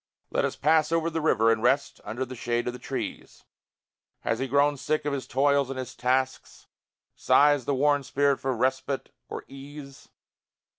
"Let 0.31 0.45
us 0.45 0.55
pass 0.55 0.91
over 0.91 1.11
the 1.11 1.21
river, 1.21 1.51
and 1.51 1.61
rest 1.61 2.01
Under 2.03 2.25
the 2.25 2.35
shade 2.35 2.65
of 2.65 2.73
the 2.73 2.79
trees." 2.79 3.43
Has 4.21 4.39
he 4.39 4.47
grown 4.47 4.75
sick 4.75 5.05
of 5.05 5.13
his 5.13 5.27
toils 5.27 5.69
and 5.69 5.77
his 5.77 5.93
tasks? 5.93 6.65
Sighs 7.15 7.65
the 7.65 7.75
worn 7.75 8.01
spirit 8.01 8.39
for 8.39 8.57
respite 8.57 9.13
or 9.29 9.45
ease? 9.47 10.09